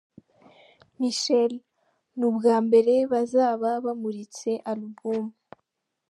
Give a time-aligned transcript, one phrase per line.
[0.99, 1.51] Michel,
[2.17, 5.31] ni ubwa mbere bazaba bamuritse alubumu.